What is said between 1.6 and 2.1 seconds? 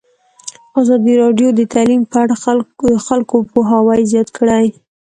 تعلیم